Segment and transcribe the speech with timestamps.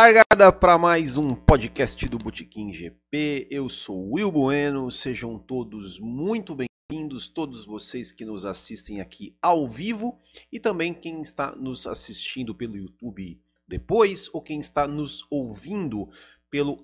[0.00, 3.48] Largada para mais um podcast do Botequim GP.
[3.50, 4.92] Eu sou Will Bueno.
[4.92, 10.16] Sejam todos muito bem-vindos, todos vocês que nos assistem aqui ao vivo
[10.52, 16.08] e também quem está nos assistindo pelo YouTube depois ou quem está nos ouvindo
[16.48, 16.78] pelos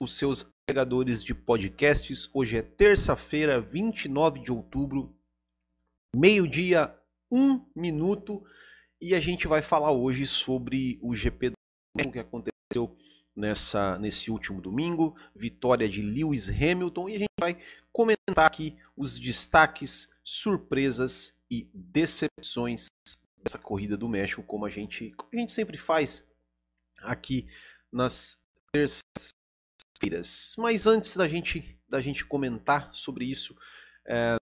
[0.00, 2.28] os seus agregadores de podcasts.
[2.34, 5.14] Hoje é terça-feira, 29 de outubro,
[6.12, 6.92] meio-dia,
[7.30, 8.42] um minuto,
[9.00, 11.52] e a gente vai falar hoje sobre o GP
[11.98, 12.96] o que aconteceu
[13.34, 17.58] nessa, nesse último domingo, vitória de Lewis Hamilton, e a gente vai
[17.92, 22.86] comentar aqui os destaques, surpresas e decepções
[23.42, 26.28] dessa corrida do México, como a gente, como a gente sempre faz
[27.02, 27.48] aqui
[27.90, 28.40] nas
[28.72, 30.54] terças-feiras.
[30.58, 33.56] Mas antes da gente, da gente comentar sobre isso,
[34.06, 34.36] é,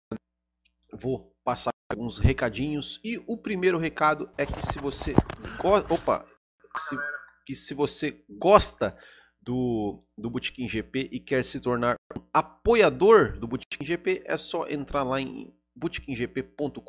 [0.93, 3.01] vou passar alguns recadinhos.
[3.03, 5.15] E o primeiro recado é que se você
[5.59, 5.93] gosta.
[5.95, 6.27] Opa!
[6.77, 6.97] Se,
[7.49, 8.95] que se você gosta
[9.41, 14.69] do, do Botequim GP e quer se tornar um apoiador do Botequim GP, é só
[14.69, 16.83] entrar lá em botequimgp.com.br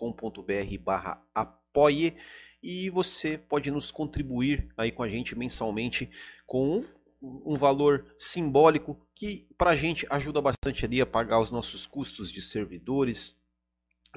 [0.83, 2.17] barra apoie
[2.61, 6.09] e você pode nos contribuir aí com a gente mensalmente
[6.45, 6.79] com
[7.21, 11.87] um, um valor simbólico que para a gente ajuda bastante ali a pagar os nossos
[11.87, 13.38] custos de servidores,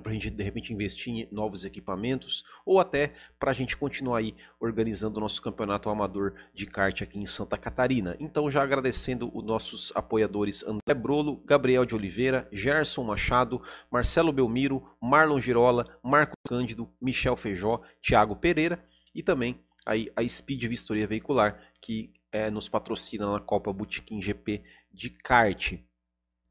[0.00, 4.18] para a gente de repente investir em novos equipamentos ou até para a gente continuar
[4.18, 8.16] aí organizando o nosso campeonato amador de kart aqui em Santa Catarina.
[8.18, 14.82] Então já agradecendo os nossos apoiadores André Brolo, Gabriel de Oliveira, Gerson Machado, Marcelo Belmiro,
[15.00, 18.82] Marlon Girola, Marco Cândido, Michel Feijó, Thiago Pereira
[19.14, 24.62] e também aí a Speed Vistoria Veicular que é, nos patrocina na Copa Botequim GP
[24.90, 25.74] de kart.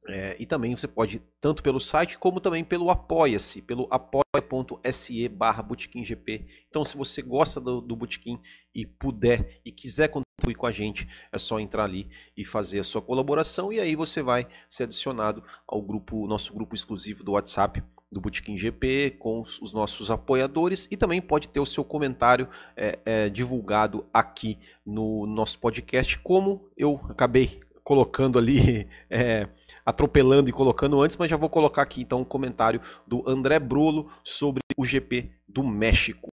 [0.07, 5.66] É, e também você pode, tanto pelo site como também pelo Apoia-se, pelo apoia.se barra
[6.01, 6.45] GP.
[6.69, 8.39] Então, se você gosta do, do Botequim
[8.73, 12.84] e puder e quiser contribuir com a gente, é só entrar ali e fazer a
[12.84, 17.83] sua colaboração e aí você vai ser adicionado ao grupo, nosso grupo exclusivo do WhatsApp
[18.12, 22.50] do Botequim GP com os, os, nossos apoiadores e também pode ter o seu comentário
[22.75, 29.47] é, é, divulgado aqui no nosso podcast, como eu acabei colocando ali, é,
[29.86, 34.09] atropelando e colocando antes, mas já vou colocar aqui então um comentário do André Brulo
[34.24, 36.30] sobre o GP do México.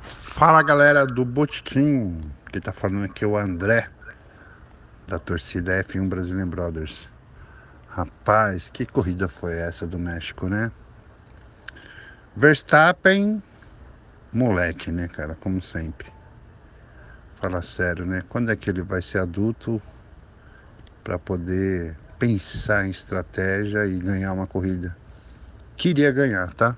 [0.00, 3.88] Fala galera do Botequim, quem tá falando aqui é o André,
[5.06, 7.08] da torcida F1 Brazilian Brothers.
[7.88, 10.72] Rapaz, que corrida foi essa do México, né?
[12.34, 13.40] Verstappen,
[14.32, 16.13] moleque, né, cara, como sempre
[17.44, 18.22] fala sério, né?
[18.26, 19.80] Quando é que ele vai ser adulto
[21.02, 24.96] para poder pensar em estratégia e ganhar uma corrida?
[25.76, 26.74] Queria ganhar, tá?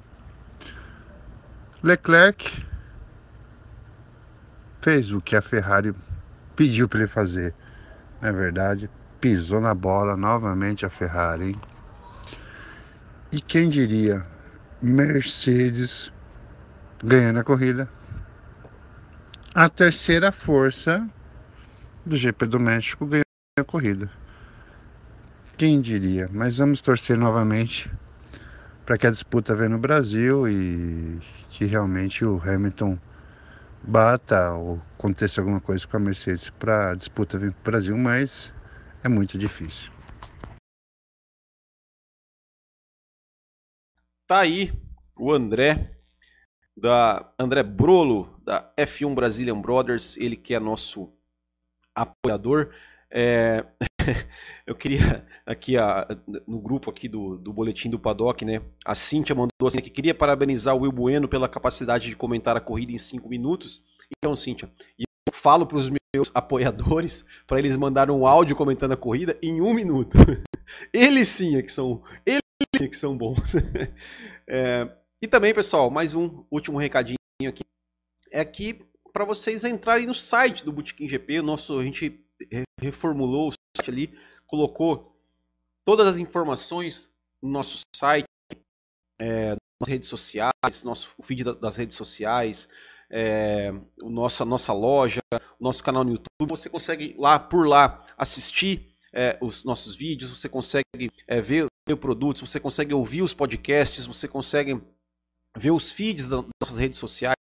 [1.84, 2.66] Leclerc
[4.80, 5.94] fez o que a Ferrari
[6.56, 7.54] pediu para ele fazer.
[8.20, 8.90] Não é verdade?
[9.20, 11.60] Pisou na bola novamente a Ferrari, hein?
[13.30, 14.26] E quem diria?
[14.82, 16.12] Mercedes
[17.04, 17.88] ganhando a corrida
[19.58, 21.08] a terceira força
[22.04, 23.24] do GP do México ganhou
[23.58, 24.12] a corrida.
[25.56, 26.28] Quem diria?
[26.30, 27.90] Mas vamos torcer novamente
[28.84, 31.18] para que a disputa venha no Brasil e
[31.48, 32.98] que realmente o Hamilton
[33.82, 37.96] bata ou aconteça alguma coisa com a Mercedes para a disputa vir para o Brasil,
[37.96, 38.52] mas
[39.02, 39.90] é muito difícil.
[44.26, 44.70] Tá aí
[45.18, 45.95] o André
[46.76, 51.10] da André Brolo, da F1 Brazilian Brothers, ele que é nosso
[51.94, 52.70] apoiador.
[53.10, 53.64] É...
[54.66, 56.06] eu queria aqui a,
[56.46, 58.60] no grupo aqui do, do boletim do Paddock, né?
[58.84, 62.60] A Cintia mandou assim que queria parabenizar o Will Bueno pela capacidade de comentar a
[62.60, 63.82] corrida em cinco minutos.
[64.18, 68.96] Então, Cintia, eu falo para os meus apoiadores para eles mandarem um áudio comentando a
[68.96, 70.16] corrida em um minuto.
[70.92, 72.40] eles sim é que são, eles
[72.76, 73.56] sim é que são bons.
[74.46, 74.88] é,
[75.22, 77.16] e também, pessoal, mais um último recadinho
[77.48, 77.62] aqui.
[78.30, 78.78] É aqui
[79.12, 81.40] para vocês entrarem no site do Botequim GP.
[81.40, 82.22] O nosso, a gente
[82.78, 85.16] reformulou o site ali, colocou
[85.86, 87.10] todas as informações
[87.42, 88.26] no nosso site,
[89.18, 92.68] é, nas redes sociais, nosso feed das redes sociais,
[93.10, 93.72] é,
[94.02, 95.20] o nossa nossa loja,
[95.58, 96.50] o nosso canal no YouTube.
[96.50, 101.96] Você consegue lá por lá assistir é, os nossos vídeos, você consegue é, ver, ver
[101.96, 104.78] produtos, você consegue ouvir os podcasts, você consegue
[105.56, 107.36] ver os feeds das nossas redes sociais,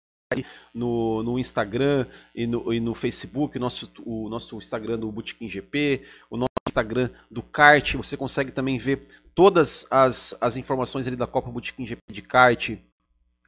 [0.73, 6.03] no, no Instagram e no, e no Facebook, nosso, o nosso Instagram do Botequim GP,
[6.29, 11.27] o nosso Instagram do kart, você consegue também ver todas as, as informações ali da
[11.27, 12.77] Copa Botequim GP de kart,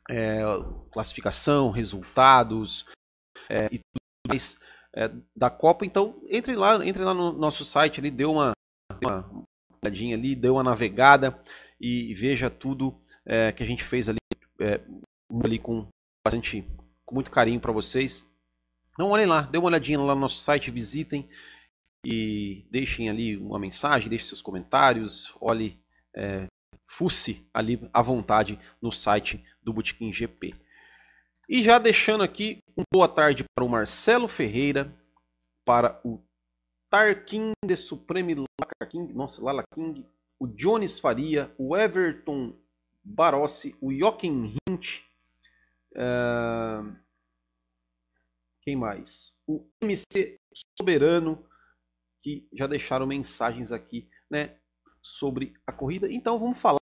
[0.09, 0.41] é,
[0.91, 2.85] classificação, resultados,
[3.49, 3.79] é, e
[4.27, 4.59] mais
[4.95, 5.85] é, da Copa.
[5.85, 8.51] Então, entre lá, entre lá no nosso site, ele deu uma,
[9.01, 9.45] uma
[9.81, 11.39] olhadinha ali, deu uma navegada
[11.79, 14.17] e veja tudo é, que a gente fez ali,
[14.63, 14.79] é,
[15.43, 15.87] ali com
[16.25, 16.65] bastante,
[17.05, 18.25] com muito carinho para vocês.
[18.93, 21.27] Então olhem lá, dê uma olhadinha lá no nosso site, visitem
[22.05, 25.79] e deixem ali uma mensagem, deixem seus comentários, olhe,
[26.15, 26.47] é,
[26.85, 30.53] fusse ali à vontade no site do Botequim GP.
[31.49, 34.93] E já deixando aqui uma boa tarde para o Marcelo Ferreira,
[35.65, 36.21] para o
[36.89, 40.05] Tarkin de Supreme Laka King, nossa, Lala King,
[40.39, 42.55] o Jones Faria, o Everton
[43.03, 45.01] Barossi, o Joaquim Hint,
[45.91, 46.95] uh,
[48.61, 49.35] quem mais?
[49.45, 50.39] O MC
[50.79, 51.45] Soberano,
[52.21, 54.55] que já deixaram mensagens aqui, né,
[55.01, 56.11] sobre a corrida.
[56.11, 56.79] Então vamos falar,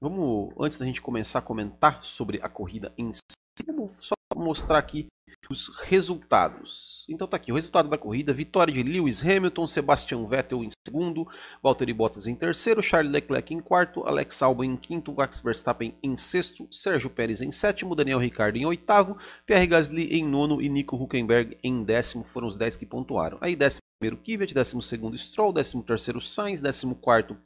[0.00, 4.78] vamos antes da gente começar a comentar sobre a corrida em si, vamos só mostrar
[4.78, 5.06] aqui
[5.50, 7.04] os resultados.
[7.08, 11.26] Então tá aqui o resultado da corrida: vitória de Lewis Hamilton, Sebastian Vettel em segundo,
[11.62, 16.16] Valtteri Bottas em terceiro, Charles Leclerc em quarto, Alex Albon em quinto, Max Verstappen em
[16.16, 20.96] sexto, Sérgio Pérez em sétimo, Daniel Ricciardo em oitavo, Pierre Gasly em nono e Nico
[20.96, 22.24] Huckenberg em décimo.
[22.24, 23.38] Foram os dez que pontuaram.
[23.40, 27.36] Aí décimo primeiro Kvyat, décimo segundo Stroll, décimo terceiro Sainz, décimo quarto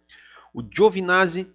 [0.55, 1.49] o Giovinazzi,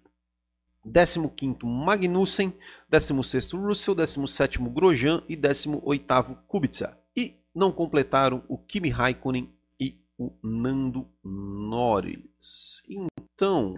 [0.90, 2.54] 15º Magnussen,
[2.92, 6.98] 16º Russell, 17º Grosjean e 18º Kubica.
[7.16, 12.84] E não completaram o Kimi Raikkonen e o Nando Norris.
[12.88, 13.76] Então,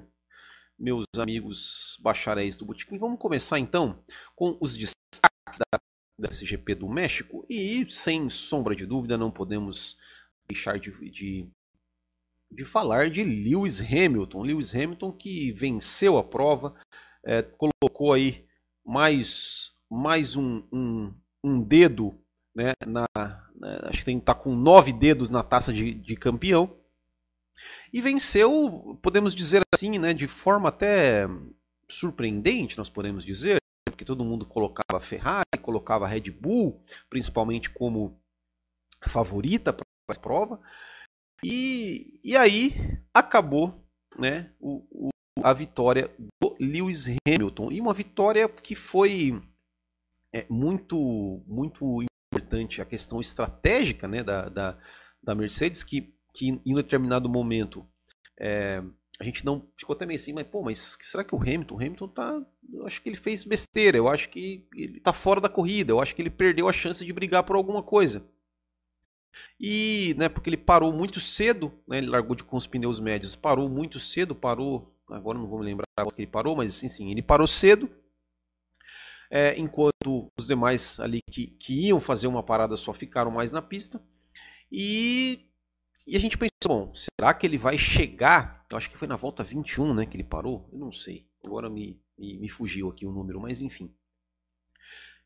[0.78, 4.04] meus amigos bacharéis do Botequim, vamos começar então
[4.36, 5.80] com os destaques da,
[6.20, 7.46] da SGP do México.
[7.50, 9.98] E, sem sombra de dúvida, não podemos
[10.48, 11.50] deixar de, de
[12.52, 14.44] de falar de Lewis Hamilton.
[14.44, 16.76] Lewis Hamilton que venceu a prova,
[17.26, 18.46] é, colocou aí
[18.86, 21.14] mais, mais um, um,
[21.44, 22.18] um dedo,
[22.56, 26.78] né, na, né, acho que tem tá com nove dedos na taça de, de campeão.
[27.94, 31.28] E venceu, podemos dizer assim, né, de forma até
[31.90, 38.20] surpreendente, nós podemos dizer, porque todo mundo colocava Ferrari, colocava Red Bull, principalmente como
[39.02, 40.60] favorita para a prova.
[41.44, 42.74] E, e aí
[43.14, 43.84] acabou
[44.18, 45.11] né, o, o,
[45.42, 46.10] a vitória
[46.42, 47.72] do Lewis Hamilton.
[47.72, 49.42] E uma vitória que foi
[50.34, 54.78] é, muito, muito importante a questão estratégica né, da, da,
[55.22, 57.88] da Mercedes, que, que em um determinado momento
[58.40, 58.84] é,
[59.20, 61.76] a gente não ficou meio assim, mas pô, mas será que o Hamilton?
[61.76, 62.42] O Hamilton tá.
[62.74, 66.00] Eu acho que ele fez besteira, eu acho que ele tá fora da corrida, eu
[66.00, 68.26] acho que ele perdeu a chance de brigar por alguma coisa.
[69.60, 73.36] E, né, porque ele parou muito cedo, né, ele largou de, com os pneus médios,
[73.36, 77.22] parou muito cedo, parou, agora não vou me lembrar que ele parou, mas sim, ele
[77.22, 77.90] parou cedo,
[79.30, 83.62] é, enquanto os demais ali que, que iam fazer uma parada só ficaram mais na
[83.62, 84.04] pista.
[84.72, 85.48] E,
[86.08, 88.66] e a gente pensou, bom, será que ele vai chegar?
[88.70, 91.70] Eu acho que foi na volta 21 né, que ele parou, eu não sei, agora
[91.70, 93.94] me, me, me fugiu aqui o número, mas enfim.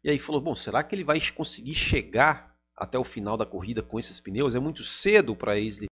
[0.03, 3.81] E aí falou, bom, será que ele vai conseguir chegar até o final da corrida
[3.81, 4.55] com esses pneus.
[4.55, 5.88] É muito cedo para ele,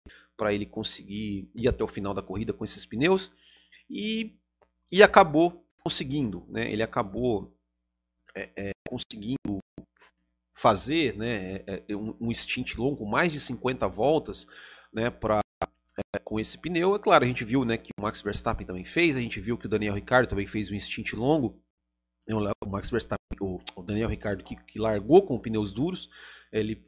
[0.50, 3.30] ele conseguir ir até o final da corrida com esses pneus.
[3.90, 4.38] E,
[4.90, 6.46] e acabou conseguindo.
[6.48, 6.70] Né?
[6.70, 7.52] Ele acabou
[8.36, 9.58] é, é, conseguindo
[10.54, 14.46] fazer né, é, é um, um stint longo, mais de 50 voltas,
[14.92, 15.40] né, pra,
[16.14, 16.94] é, com esse pneu.
[16.94, 19.56] É claro, a gente viu né, que o Max Verstappen também fez, a gente viu
[19.56, 21.58] que o Daniel Ricciardo também fez um stint longo.
[22.64, 26.08] O Max Verstappen, o Daniel Ricciardo que, que largou com pneus duros,
[26.52, 26.80] ele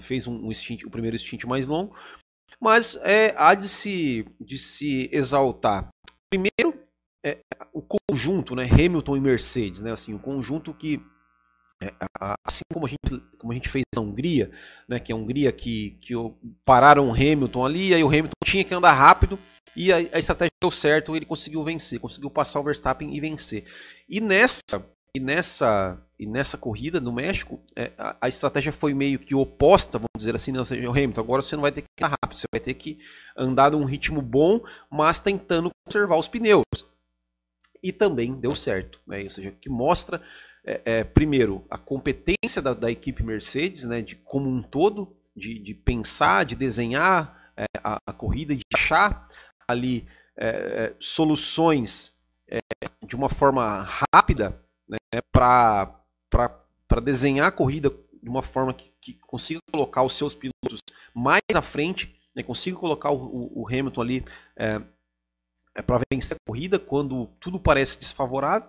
[0.00, 1.96] fez um, um stint, o primeiro stint mais longo,
[2.58, 5.88] mas é, há de se, de se exaltar.
[6.30, 6.80] Primeiro,
[7.24, 7.38] é,
[7.72, 11.02] o conjunto, né, Hamilton e Mercedes, né, assim, o conjunto que
[11.82, 11.92] é,
[12.46, 14.50] assim como a gente, como a gente fez na Hungria,
[14.88, 16.14] né, que é a Hungria que, que
[16.64, 19.38] pararam o Hamilton ali, aí o Hamilton tinha que andar rápido
[19.74, 23.64] e a, a estratégia deu certo, ele conseguiu vencer, conseguiu passar o Verstappen e vencer.
[24.08, 24.60] E nessa
[25.14, 29.96] e nessa, e nessa corrida no México, é, a, a, estratégia foi meio que oposta,
[29.96, 32.38] vamos dizer assim, não seja, o Hamilton, agora você não vai ter que andar rápido,
[32.38, 32.98] você vai ter que
[33.34, 34.60] andar num ritmo bom,
[34.90, 36.62] mas tentando conservar os pneus.
[37.82, 39.22] E também deu certo, né?
[39.22, 40.20] ou seja, que mostra,
[40.62, 45.58] é, é, primeiro, a competência da, da, equipe Mercedes, né, de como um todo, de,
[45.58, 49.26] de pensar, de desenhar é, a, a, corrida, de achar
[49.66, 52.12] ali é, é, soluções
[53.06, 54.98] de uma forma rápida né,
[55.32, 55.99] para
[57.02, 57.90] desenhar a corrida
[58.22, 60.82] de uma forma que, que, consiga colocar os seus pilotos
[61.14, 64.24] mais à frente, né, consiga colocar o, o Hamilton ali
[64.56, 64.80] é,
[65.74, 68.68] é para vencer a corrida quando tudo parece desfavorável.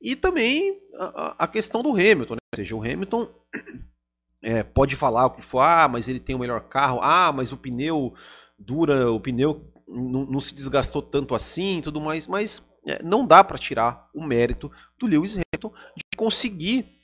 [0.00, 2.40] E também a, a questão do Hamilton, né?
[2.54, 3.28] ou seja, o Hamilton
[4.42, 7.52] é, pode falar o que for, ah, mas ele tem o melhor carro, ah, mas
[7.52, 8.14] o pneu
[8.58, 13.44] dura, o pneu não, não se desgastou tanto assim tudo mais, mas é, não dá
[13.44, 17.00] para tirar o mérito do Lewis Hamilton de conseguir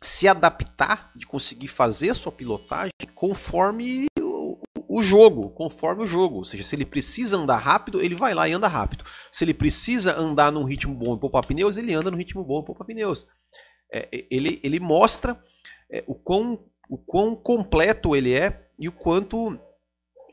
[0.00, 6.36] se adaptar, de conseguir fazer sua pilotagem conforme o, o jogo, conforme o jogo.
[6.36, 9.04] Ou seja, se ele precisa andar rápido, ele vai lá e anda rápido.
[9.30, 12.62] Se ele precisa andar num ritmo bom e poupar pneus, ele anda no ritmo bom
[12.62, 13.26] e poupar pneus.
[13.92, 15.38] É, ele, ele mostra
[15.90, 19.60] é, o, quão, o quão completo ele é e o quanto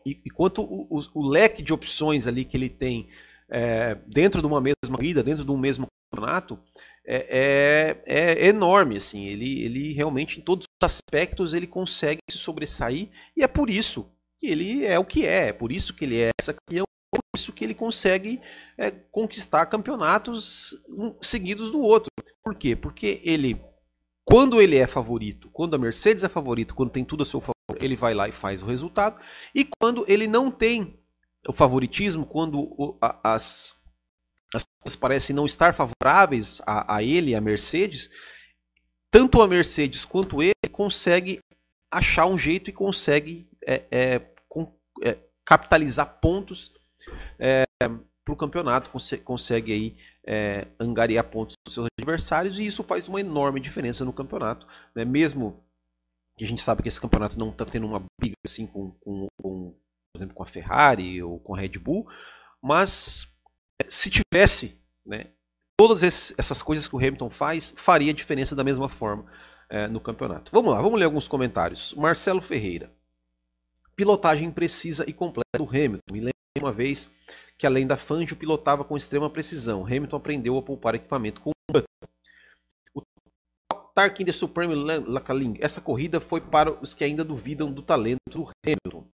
[0.06, 3.10] e, e quanto o, o, o, leque de opções ali que ele tem
[3.50, 6.60] é, dentro de uma mesma vida, dentro de um mesmo campeonato,
[7.06, 8.98] é, é, é, enorme.
[8.98, 13.70] Assim, ele, ele realmente, em todos os aspectos, ele consegue se sobressair e é por
[13.70, 16.84] isso que ele é o que é, é por isso que ele é essa campeão,
[16.84, 18.42] é por isso que ele consegue
[18.78, 20.76] é, conquistar campeonatos
[21.22, 22.10] seguidos do outro.
[22.44, 22.76] Por quê?
[22.76, 23.60] Porque ele
[24.28, 27.54] quando ele é favorito, quando a Mercedes é favorito, quando tem tudo a seu favor,
[27.80, 29.22] ele vai lá e faz o resultado.
[29.54, 31.00] E quando ele não tem
[31.48, 33.76] o favoritismo, quando as,
[34.56, 38.10] as coisas parecem não estar favoráveis a, a ele, a Mercedes,
[39.12, 41.40] tanto a Mercedes quanto ele consegue
[41.92, 46.74] achar um jeito e consegue é, é, com, é, capitalizar pontos
[47.40, 52.84] é, para o campeonato, cons consegue aí é, angariar pontos dos seus adversários e isso
[52.84, 55.06] faz uma enorme diferença no campeonato, né?
[55.06, 55.64] mesmo
[56.38, 59.28] que a gente sabe que esse campeonato não está tendo uma briga assim com, com,
[59.42, 62.10] com, por exemplo, com a Ferrari ou com a Red Bull,
[62.62, 63.28] mas
[63.90, 65.28] se tivesse, né,
[65.78, 69.26] todas essas coisas que o Hamilton faz, faria diferença da mesma forma
[69.70, 70.52] é, no campeonato.
[70.54, 71.94] Vamos lá, vamos ler alguns comentários.
[71.94, 72.92] Marcelo Ferreira.
[73.96, 76.12] Pilotagem precisa e completa do Hamilton.
[76.12, 77.10] Me lembro uma vez
[77.58, 79.86] que além da Fangio pilotava com extrema precisão.
[79.86, 83.02] Hamilton aprendeu a poupar equipamento com o
[83.94, 85.58] Tarkin The Supreme Lakaling.
[85.62, 89.08] Essa corrida foi para os que ainda duvidam do talento do Hamilton.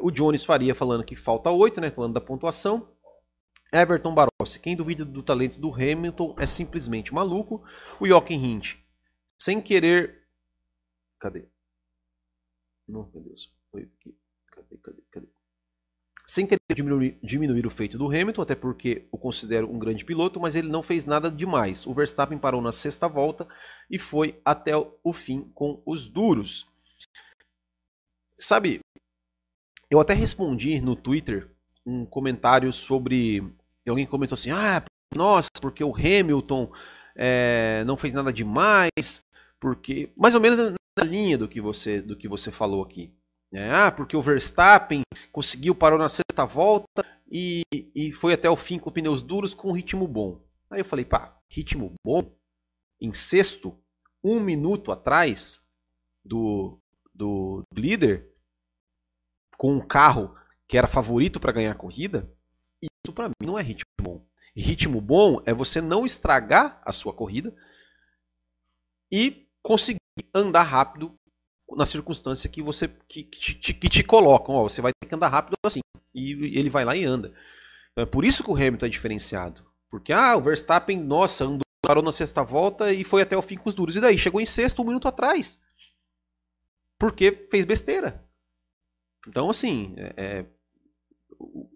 [0.00, 1.90] O Jones Faria falando que falta 8, né?
[1.90, 2.88] Falando da pontuação.
[3.72, 4.58] Everton Barossi.
[4.60, 7.64] Quem duvida do talento do Hamilton é simplesmente maluco.
[8.00, 8.76] O Jochen Hint.
[9.38, 10.26] Sem querer.
[11.18, 11.46] Cadê?
[12.88, 13.52] Não, meu Deus.
[13.70, 14.16] Foi aqui.
[14.50, 15.26] Cadê, cadê, cadê?
[16.26, 20.40] sem querer diminuir, diminuir, o feito do Hamilton, até porque o considero um grande piloto,
[20.40, 21.86] mas ele não fez nada demais.
[21.86, 23.46] O Verstappen parou na sexta volta
[23.88, 26.66] e foi até o fim com os duros.
[28.36, 28.80] Sabe,
[29.88, 31.55] eu até respondi no Twitter
[31.86, 33.42] um comentário sobre.
[33.88, 34.82] Alguém comentou assim: ah,
[35.14, 36.72] nossa, porque o Hamilton
[37.14, 39.20] é, não fez nada demais,
[39.60, 40.12] porque.
[40.16, 40.58] Mais ou menos
[40.98, 43.14] na linha do que você, do que você falou aqui.
[43.52, 47.62] É, ah, porque o Verstappen conseguiu, parou na sexta volta e,
[47.94, 50.40] e foi até o fim com pneus duros com ritmo bom.
[50.68, 52.34] Aí eu falei, pá, ritmo bom?
[53.00, 53.78] Em sexto,
[54.22, 55.60] um minuto atrás
[56.24, 56.78] do,
[57.14, 58.32] do líder,
[59.56, 60.34] com um carro
[60.66, 62.30] que era favorito para ganhar a corrida,
[62.82, 64.26] isso para mim não é ritmo bom.
[64.54, 67.54] ritmo bom é você não estragar a sua corrida
[69.10, 70.00] e conseguir
[70.34, 71.14] andar rápido
[71.76, 75.14] na circunstância que você que, que, te, que te colocam, ó, você vai ter que
[75.14, 75.80] andar rápido assim.
[76.14, 77.34] E ele vai lá e anda.
[77.92, 79.66] Então é por isso que o Hamilton é diferenciado.
[79.90, 83.56] Porque ah, o Verstappen, nossa, andou, parou na sexta volta e foi até o fim
[83.56, 83.96] com os duros.
[83.96, 84.18] E daí?
[84.18, 85.60] Chegou em sexto um minuto atrás.
[86.98, 88.24] Porque fez besteira.
[89.28, 90.46] Então, assim, é, é,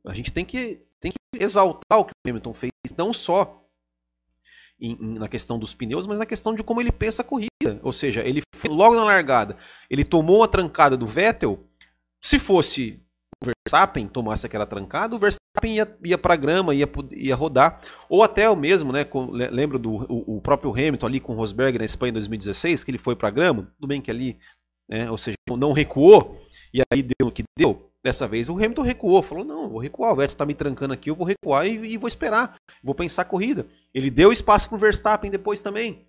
[0.06, 3.60] a gente tem que, tem que exaltar o que o Hamilton fez, não só
[4.80, 7.50] em, na questão dos pneus, mas na questão de como ele pensa a corrida.
[7.82, 9.56] Ou seja, ele logo na largada,
[9.88, 11.66] ele tomou uma trancada do Vettel.
[12.22, 13.02] Se fosse
[13.42, 17.80] o Verstappen tomasse aquela trancada, o Verstappen ia, ia para grama, ia, ia rodar.
[18.08, 19.04] Ou até o mesmo, né?
[19.04, 22.84] Com, lembro do o, o, próprio Hamilton ali com o Rosberg na Espanha em 2016,
[22.84, 23.70] que ele foi para grama.
[23.76, 24.38] Tudo bem que ali,
[24.88, 26.38] né, ou seja, não recuou
[26.72, 27.89] e aí deu o que deu.
[28.02, 31.10] Dessa vez o Hamilton recuou, falou: não, vou recuar, o Vettel tá me trancando aqui,
[31.10, 33.66] eu vou recuar e, e vou esperar, vou pensar a corrida.
[33.92, 36.06] Ele deu espaço pro Verstappen depois também.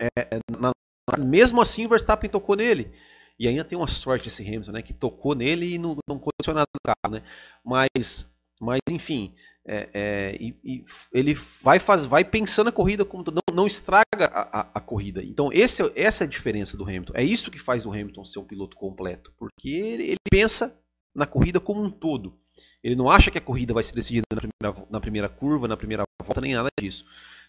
[0.00, 0.10] É,
[0.58, 0.72] na,
[1.18, 2.92] mesmo assim o Verstappen tocou nele.
[3.38, 4.82] E ainda tem uma sorte esse Hamilton, né?
[4.82, 7.22] Que tocou nele e não, não aconteceu nada do carro, né?
[7.64, 8.30] Mas,
[8.60, 9.34] mas enfim,
[9.66, 14.26] é, é, e, e ele vai, faz, vai pensando a corrida como não, não estraga
[14.32, 15.22] a, a, a, corrida.
[15.22, 17.12] Então esse, essa é a diferença do Hamilton.
[17.16, 20.81] É isso que faz o Hamilton ser um piloto completo, porque ele, ele pensa
[21.14, 22.38] na corrida como um todo.
[22.82, 25.76] Ele não acha que a corrida vai ser decidida na primeira, na primeira curva, na
[25.76, 27.04] primeira volta, nem nada disso.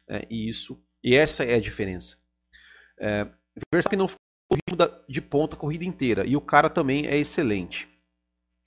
[0.08, 2.18] É, e isso e essa é a diferença.
[2.98, 3.28] É,
[3.72, 4.24] Verstappen não ficou
[5.10, 7.88] de ponta a corrida inteira e o cara também é excelente.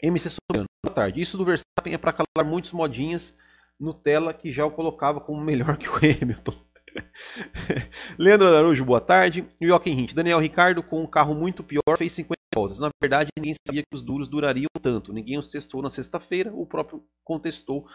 [0.03, 1.21] MC Sobrano, boa tarde.
[1.21, 3.37] Isso do Verstappen é para calar muitos modinhas
[3.81, 6.66] Nutella que já o colocava como melhor que o Hamilton.
[8.19, 9.47] Leandro Araújo, boa tarde.
[9.61, 12.79] Joaquim Hint, Daniel Ricardo com um carro muito pior fez 50 voltas.
[12.79, 15.13] Na verdade, ninguém sabia que os duros durariam tanto.
[15.13, 17.87] Ninguém os testou na sexta-feira, o próprio contestou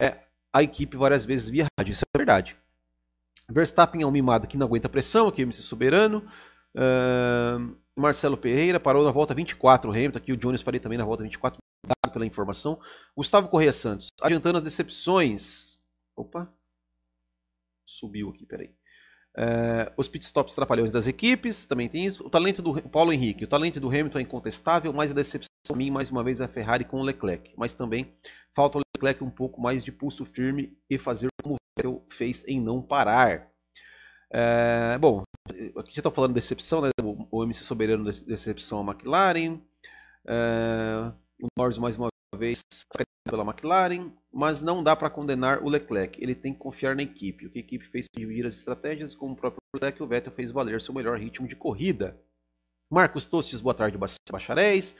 [0.00, 0.18] é,
[0.52, 1.92] a equipe várias vezes via rádio.
[1.92, 2.56] Isso é verdade.
[3.48, 6.24] Verstappen é um mimado que não aguenta pressão, aqui MC Soberano.
[6.74, 11.04] Uh, Marcelo Pereira parou na volta 24, o Hamilton, aqui o Jones falei também na
[11.04, 12.80] volta 24, dado pela informação.
[13.16, 15.78] Gustavo Correia Santos, adiantando as decepções.
[16.16, 16.48] Opa,
[17.86, 18.74] subiu aqui, peraí.
[19.36, 22.24] Uh, os pitstops trapalhões das equipes, também tem isso.
[22.24, 25.76] O talento do Paulo Henrique, o talento do Hamilton é incontestável, mas a decepção para
[25.76, 27.52] mim, mais uma vez, é a Ferrari com o Leclerc.
[27.56, 28.14] Mas também
[28.54, 32.46] falta o Leclerc um pouco mais de pulso firme e fazer como o Vettel fez
[32.46, 33.48] em não parar.
[34.30, 36.90] Uh, bom, aqui já está falando de decepção, né?
[37.30, 39.60] O MC Soberano decepção a McLaren.
[40.26, 41.12] Uh,
[41.42, 42.60] o Norris mais uma vez
[43.28, 46.22] pela McLaren, mas não dá para condenar o Leclerc.
[46.22, 47.46] Ele tem que confiar na equipe.
[47.46, 50.52] O que a equipe fez dividir as estratégias, como o próprio Leclerc, o Vettel fez
[50.52, 52.20] valer seu melhor ritmo de corrida.
[52.90, 53.98] Marcos Tostes, boa tarde,
[54.30, 54.96] bacharéis.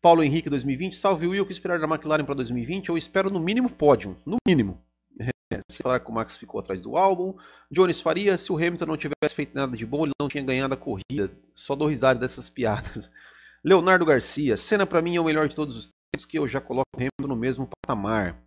[0.00, 2.88] Paulo Henrique 2020, salve Will, o que esperar da McLaren para 2020?
[2.88, 4.80] Eu espero no mínimo pódio, no mínimo.
[5.68, 7.34] Se falar que o Max ficou atrás do álbum.
[7.70, 10.74] Jones Faria, se o Hamilton não tivesse feito nada de bom, ele não tinha ganhado
[10.74, 11.32] a corrida.
[11.52, 13.10] Só dou risada dessas piadas.
[13.64, 16.88] Leonardo Garcia, cena para mim é o melhor de todos os que eu já coloco
[16.94, 18.40] o Hamilton no mesmo patamar.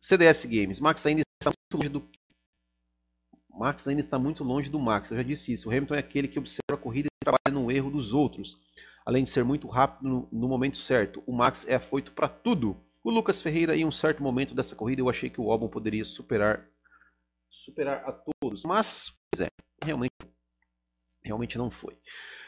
[0.00, 2.22] CDS Games, Max ainda está muito longe do
[3.54, 5.68] Max ainda está muito longe do Max, eu já disse isso.
[5.68, 8.56] O Hamilton é aquele que observa a corrida e trabalha no erro dos outros.
[9.04, 12.76] Além de ser muito rápido no, momento certo, o Max é afoito para tudo.
[13.04, 16.04] O Lucas Ferreira, em um certo momento dessa corrida, eu achei que o álbum poderia
[16.04, 16.66] superar
[17.50, 19.48] superar a todos, mas, pois é,
[19.84, 20.14] realmente,
[21.22, 21.98] realmente não foi.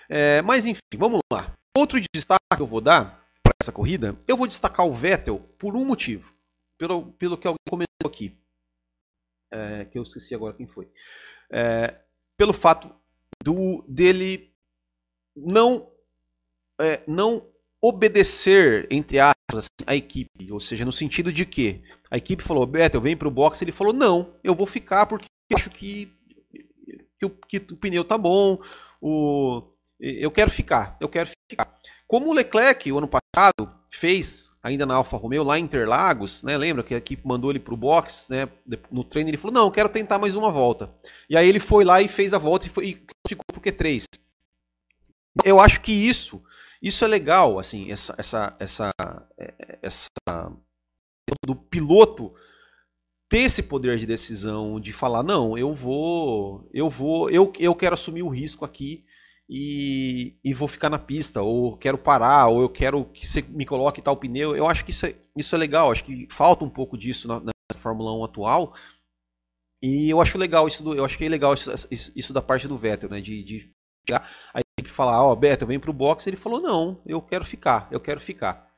[0.09, 1.53] É, mas enfim, vamos lá.
[1.77, 3.24] Outro destaque que eu vou dar
[3.61, 6.35] essa corrida, eu vou destacar o Vettel por um motivo,
[6.79, 8.39] pelo, pelo que alguém comentou aqui,
[9.53, 10.91] é, que eu esqueci agora quem foi,
[11.51, 12.01] é,
[12.37, 12.95] pelo fato
[13.43, 14.53] do dele
[15.37, 15.91] não
[16.81, 17.47] é, não
[17.81, 20.51] obedecer, entre aspas, assim, a equipe.
[20.51, 23.61] Ou seja, no sentido de que a equipe falou, Beto, eu venho para o box.
[23.61, 26.11] Ele falou, não, eu vou ficar porque acho que,
[27.19, 28.59] que, o, que o pneu tá bom.
[29.01, 29.63] O,
[30.01, 31.79] eu quero ficar, eu quero ficar.
[32.15, 36.57] Como o Leclerc, o ano passado, fez, ainda na Alfa Romeo, lá em Interlagos, né?
[36.57, 38.49] Lembra que a equipe mandou ele para o box, né?
[38.89, 40.95] No treino ele falou, não, quero tentar mais uma volta.
[41.29, 44.05] E aí ele foi lá e fez a volta e, foi, e ficou pro Q3.
[45.45, 46.41] Eu acho que isso
[46.81, 48.93] isso é legal, assim, essa, essa, essa,
[49.37, 50.09] é, essa
[51.45, 52.33] do piloto
[53.29, 57.95] ter esse poder de decisão, de falar, não, eu vou, eu vou, eu, eu quero
[57.95, 59.05] assumir o risco aqui
[59.49, 63.67] e, e vou ficar na pista, ou quero parar, ou eu quero que você me
[63.67, 64.57] coloque tal pneu.
[64.57, 67.41] Eu acho que isso é, isso é legal, acho que falta um pouco disso na,
[67.41, 68.75] na Fórmula 1 atual.
[69.83, 72.79] E eu acho legal isso, do, eu é legal isso, isso, isso da parte do
[72.79, 73.21] Vettel, né?
[73.21, 73.71] De, de
[74.09, 77.45] chegar, a equipe falar, ó, oh, Beto, vem pro boxe, ele falou, não, eu quero
[77.45, 78.71] ficar, eu quero ficar.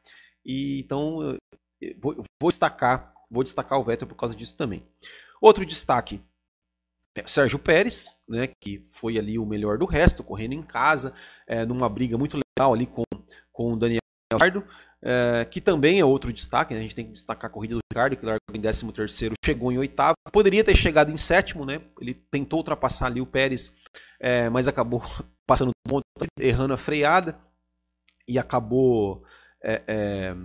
[0.44, 1.38] E então
[2.00, 4.84] vou, vou destacar, vou destacar o Vettel por causa disso também.
[5.40, 6.20] Outro destaque
[7.26, 11.14] Sérgio Pérez, né, que foi ali o melhor do resto, correndo em casa,
[11.46, 13.04] é, numa briga muito legal ali com,
[13.52, 14.00] com o Daniel
[14.32, 14.64] Ricardo,
[15.02, 17.80] é, que também é outro destaque, né, a gente tem que destacar a corrida do
[17.92, 21.80] Ricardo, que largou em 13 terceiro, chegou em oitavo, poderia ter chegado em sétimo, né,
[22.00, 23.72] ele tentou ultrapassar ali o Pérez
[24.18, 25.02] é, mas acabou
[25.46, 26.04] passando um monte,
[26.38, 27.38] errando a freada
[28.26, 29.24] e acabou
[29.62, 30.36] é, é,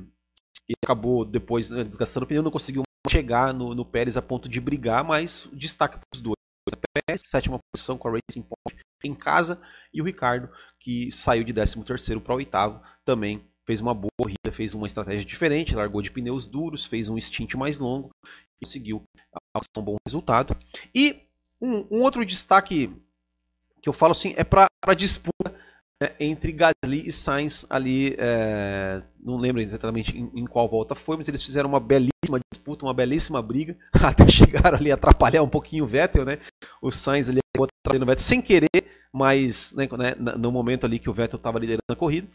[0.69, 4.61] e acabou depois né, gastando pneu, não conseguiu chegar no, no Pérez a ponto de
[4.61, 6.40] brigar, mas destaque para os dois.
[6.93, 9.59] Pérez, sétima posição com a Racing Point em casa
[9.91, 14.51] e o Ricardo que saiu de 13 terceiro para oitavo também fez uma boa corrida,
[14.51, 19.03] fez uma estratégia diferente, largou de pneus duros, fez um stint mais longo e conseguiu
[19.77, 20.55] um bom resultado.
[20.93, 21.21] E
[21.59, 22.91] um, um outro destaque
[23.81, 25.55] que eu falo assim, é para a disputa
[26.01, 31.15] né, entre Gasly e Sainz ali, é, não lembro exatamente em, em, qual volta foi,
[31.15, 35.49] mas eles fizeram uma belíssima disputa, uma belíssima briga, até chegaram ali a atrapalhar um
[35.49, 36.39] pouquinho o Vettel, né?
[36.81, 38.69] O Sainz ali acabou atrapalhando o Vettel sem querer,
[39.13, 42.27] mas né, né no momento ali que o Vettel estava liderando a corrida.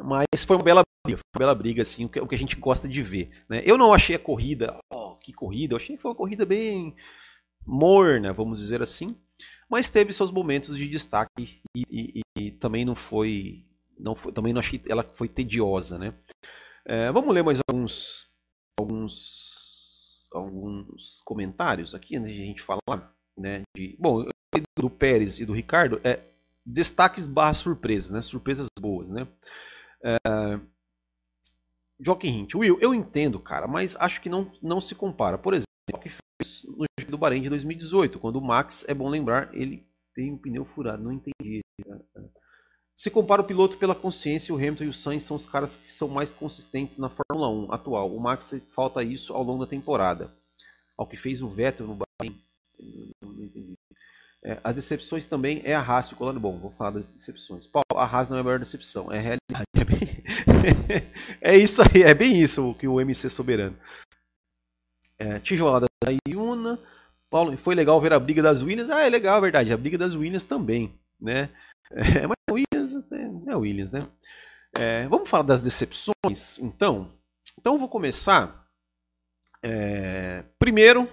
[0.00, 2.38] Mas foi uma bela briga, foi uma bela briga, assim, o que, o que a
[2.38, 3.30] gente gosta de ver.
[3.48, 3.62] Né?
[3.66, 6.96] Eu não achei a corrida, oh, que corrida, eu achei que foi uma corrida bem
[7.66, 9.16] morna, vamos dizer assim
[9.72, 13.64] mas teve seus momentos de destaque e, e, e também não foi,
[13.98, 16.12] não foi, também não achei ela foi tediosa, né?
[16.84, 18.26] É, vamos ler mais alguns,
[18.78, 23.62] alguns, alguns comentários aqui antes de a gente falar, né?
[23.74, 24.26] De, bom,
[24.78, 26.20] do Pérez e do Ricardo é
[26.66, 28.20] destaques barra surpresas, né?
[28.20, 29.26] Surpresas boas, né?
[30.04, 30.60] É,
[31.98, 35.38] Joaquim Hint, Will, eu entendo, cara, mas acho que não, não se compara.
[35.38, 39.08] Por exemplo, que fez no GP do Bahrein de 2018, quando o Max, é bom
[39.08, 41.60] lembrar, ele tem um pneu furado, não entendi.
[42.94, 45.90] Se compara o piloto pela consciência, o Hamilton e o Sainz são os caras que
[45.90, 48.14] são mais consistentes na Fórmula 1 atual.
[48.14, 50.32] O Max falta isso ao longo da temporada.
[50.96, 52.40] Ao que fez o Vettel no Bahrein.
[53.20, 53.74] Não, entendi.
[54.44, 56.58] É, as decepções também é a Haas ficou lá bom.
[56.58, 57.66] Vou falar das decepções.
[57.66, 59.64] Paulo, a Haas não é a maior decepção, é a realidade.
[59.74, 61.10] É, bem...
[61.40, 63.76] é isso aí, é bem isso que o MC soberano.
[65.22, 66.78] É, tijolada da Iuna.
[67.30, 68.90] Paulo, foi legal ver a briga das Williams.
[68.90, 69.72] Ah, é legal, verdade.
[69.72, 71.48] A briga das Williams também, né?
[71.94, 74.08] É, mas Williams é, é Williams, né?
[74.74, 77.12] É, vamos falar das decepções, então.
[77.58, 78.66] Então, vou começar
[79.62, 81.06] é, primeiro,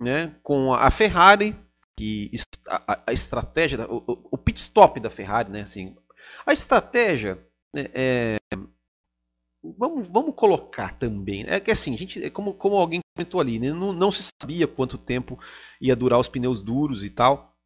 [0.00, 1.56] né, com a Ferrari
[1.98, 2.30] que
[2.68, 5.62] a, a estratégia, o, o, pit stop da Ferrari, né?
[5.62, 5.96] Assim,
[6.46, 8.36] a estratégia né, é,
[9.76, 11.42] vamos, vamos colocar também.
[11.42, 14.28] Né, é que assim, gente, é como, como alguém comentou ali, né, não, não se
[14.40, 15.38] sabia quanto tempo
[15.80, 17.56] ia durar os pneus duros e tal.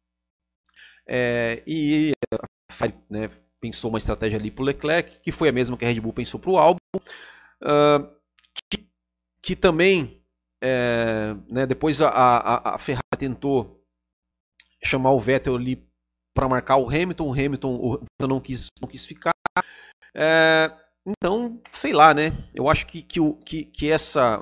[1.07, 5.51] É, e a Ferrari né, pensou uma estratégia ali para o Leclerc, que foi a
[5.51, 8.07] mesma que a Red Bull pensou para o Albon, uh,
[8.69, 8.87] que,
[9.41, 10.23] que, também
[10.61, 13.83] é, né, depois a, a, a Ferrari tentou
[14.83, 15.89] chamar o Vettel ali
[16.33, 17.27] para marcar o Hamilton.
[17.27, 19.33] O Hamilton, o não, quis, não quis ficar.
[20.13, 20.71] É,
[21.05, 22.31] então, sei lá, né?
[22.53, 24.41] Eu acho que, que, que, que essa,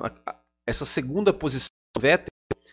[0.67, 2.27] essa segunda posição do Vettel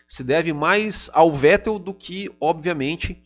[0.07, 3.23] se deve mais ao Vettel do que, obviamente,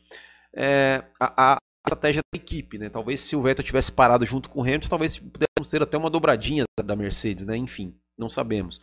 [0.54, 2.90] é, a, a, estratégia da equipe, né?
[2.90, 6.10] Talvez se o Vettel tivesse parado junto com o Hamilton, talvez pudéssemos ter até uma
[6.10, 7.58] dobradinha da Mercedes, né?
[7.58, 8.80] Enfim, não sabemos.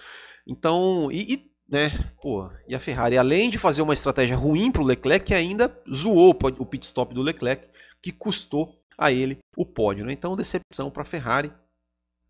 [0.46, 1.90] Então, e, e né?
[2.22, 6.36] Pô, e a Ferrari, além de fazer uma estratégia ruim para o Leclerc, ainda zoou
[6.58, 7.68] o pit stop do Leclerc,
[8.00, 10.04] que custou a ele o pódio.
[10.04, 10.12] Né?
[10.12, 11.52] Então, decepção para a Ferrari.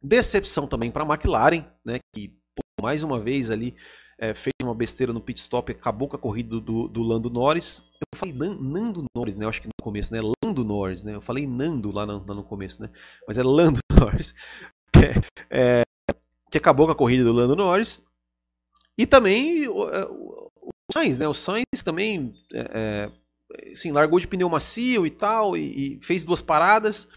[0.03, 1.99] Decepção também para a McLaren, né?
[2.15, 2.36] que
[2.81, 3.75] mais uma vez ali
[4.19, 7.83] é, fez uma besteira no pit stop, acabou com a corrida do, do Lando Norris.
[8.01, 9.45] Eu falei Nando Norris, né?
[9.45, 10.21] Eu acho que no começo, né?
[10.45, 11.15] Lando Norris, né?
[11.15, 12.91] Eu falei Nando lá no, lá no começo, né?
[13.27, 14.35] Mas é Lando Norris.
[15.51, 15.83] É, é,
[16.51, 18.03] que acabou com a corrida do Lando Norris
[18.97, 21.29] e também o, é, o, o Sainz, né?
[21.29, 23.11] O Sainz também é,
[23.73, 27.09] assim, largou de pneu macio e tal, e, e, fez duas paradas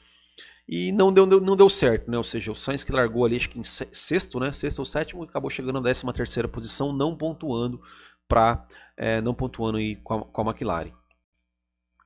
[0.72, 2.16] e não deu, não deu certo, né?
[2.16, 4.52] Ou seja, o Sainz que largou ali, acho que em sexto, né?
[4.52, 7.82] Sexto ou sétimo, acabou chegando na décima terceira posição, não pontuando
[8.28, 10.92] para é, não pontuando aí com a, com a McLaren.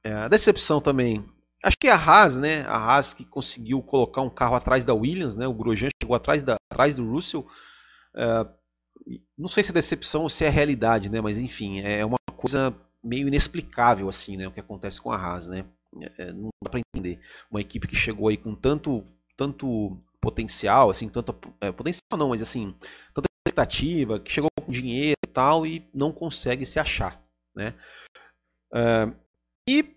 [0.01, 1.25] É, a decepção também,
[1.61, 2.61] acho que a Haas, né?
[2.61, 5.45] A Haas que conseguiu colocar um carro atrás da Williams, né?
[5.45, 7.45] O Grosjean chegou atrás, da, atrás do Russell.
[8.15, 8.47] É,
[9.37, 11.19] não sei se é decepção ou se é realidade, né?
[11.19, 12.73] Mas enfim, é uma coisa
[13.03, 14.47] meio inexplicável assim, né?
[14.47, 15.65] O que acontece com a Haas, né?
[16.17, 17.19] É, não dá para entender.
[17.49, 19.03] Uma equipe que chegou aí com tanto,
[19.35, 22.73] tanto potencial, assim, tanta é, potencial não, mas assim,
[23.13, 27.21] tanta expectativa, que chegou com dinheiro e tal e não consegue se achar,
[27.55, 27.75] né?
[28.73, 29.11] É,
[29.69, 29.95] e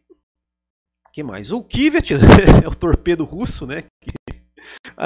[1.12, 1.50] que mais?
[1.50, 2.20] O Kivet, né?
[2.64, 3.84] é o torpedo russo, né?
[4.02, 4.12] Que,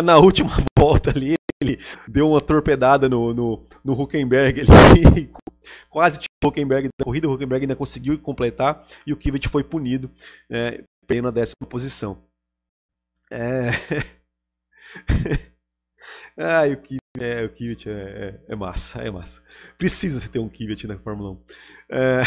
[0.03, 4.63] na última volta ali ele deu uma torpedada no, no, no Huckenberg,
[5.91, 9.63] quase tirou o Huckenberg da corrida, o Huckenberg ainda conseguiu completar e o Kivet foi
[9.63, 10.11] punido,
[10.49, 10.83] é,
[11.33, 12.25] décima posição.
[13.31, 13.71] É...
[16.39, 19.43] ah, o Kivet, é, o Kivet é, é, é, massa, é massa.
[19.77, 21.43] Precisa ter um Kivet na Fórmula 1.
[21.91, 22.23] É...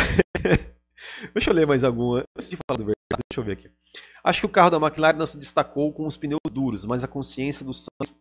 [1.34, 2.24] deixa eu ler mais alguma.
[2.38, 3.72] Antes de falar do verdade, deixa eu ver aqui.
[4.24, 7.08] Acho que o carro da McLaren não se destacou com os pneus duros, mas a
[7.08, 8.16] consciência do Sainz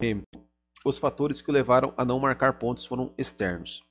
[0.00, 0.22] Hamilton.
[0.84, 3.82] Os fatores que o levaram a não marcar pontos foram externos.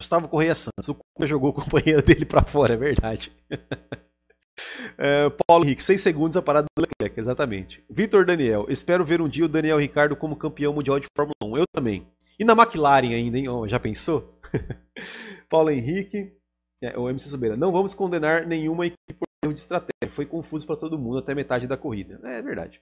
[0.00, 3.32] Gustavo Correia Santos, o Cuca jogou o companheiro dele para fora, é verdade.
[4.96, 7.84] é, Paulo Henrique, 6 segundos a parada do Leclerc, exatamente.
[7.88, 11.58] Vitor Daniel, espero ver um dia o Daniel Ricardo como campeão mundial de Fórmula 1.
[11.58, 12.06] Eu também.
[12.38, 13.48] E na McLaren ainda, hein?
[13.48, 14.40] Oh, já pensou?
[15.50, 16.32] Paulo Henrique,
[16.82, 20.08] é, o MC Sobeira, não vamos condenar nenhuma equipe por erro de estratégia.
[20.08, 22.18] Foi confuso para todo mundo até metade da corrida.
[22.24, 22.80] É, é verdade.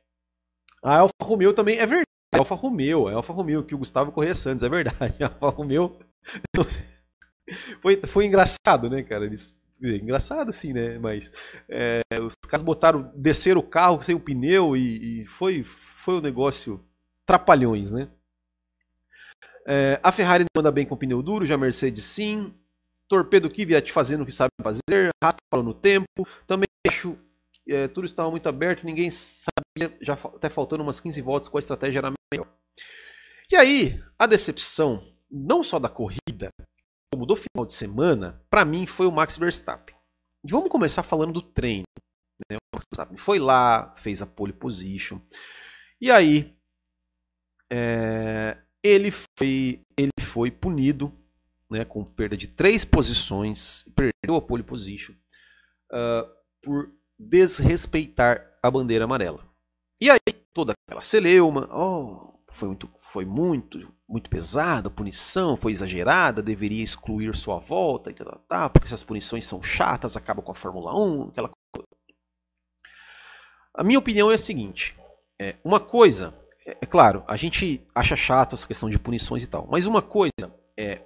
[0.82, 2.04] A Alfa Romeo também é verdade.
[2.34, 5.14] A Alfa Romeo, é Alfa Romeo, que o Gustavo Correia Santos, é verdade.
[5.22, 5.96] A Alfa Romeo.
[7.80, 9.24] foi, foi engraçado, né, cara?
[9.24, 10.98] Eles, engraçado sim, né?
[10.98, 11.30] Mas
[11.68, 16.20] é, os caras botaram, desceram o carro sem o pneu e, e foi, foi um
[16.20, 16.84] negócio
[17.26, 18.08] trapalhões, né?
[19.66, 22.54] É, a Ferrari anda bem com pneu duro, já a Mercedes sim.
[23.06, 26.06] Torpedo Kvyat fazendo o que sabe fazer, Rafa no tempo.
[26.46, 27.18] Também acho
[27.68, 31.60] é, tudo estava muito aberto, ninguém sabia, já até faltando umas 15 voltas com a
[31.60, 32.48] estratégia era melhor.
[33.50, 36.50] E aí, a decepção, não só da corrida,
[37.12, 39.96] como do final de semana, para mim foi o Max Verstappen.
[40.44, 41.84] E vamos começar falando do treino.
[42.50, 42.56] Né?
[42.56, 45.20] O Max Verstappen foi lá, fez a pole position.
[46.00, 46.56] E aí,
[47.72, 51.12] é, ele, foi, ele foi punido
[51.70, 55.14] né, com perda de três posições, perdeu a pole position
[55.92, 56.28] uh,
[56.62, 59.44] por desrespeitar a bandeira amarela.
[60.00, 60.18] E aí
[60.52, 66.82] toda aquela celeuma, oh, foi muito, foi muito, muito pesada, a punição foi exagerada, deveria
[66.82, 70.94] excluir sua volta e tal, tal, porque essas punições são chatas, acabam com a Fórmula
[70.96, 71.88] 1, aquela coisa.
[73.74, 74.96] A minha opinião é a seguinte:
[75.40, 76.34] é, uma coisa,
[76.66, 80.02] é, é claro, a gente acha chato essa questão de punições e tal, mas uma
[80.02, 81.02] coisa é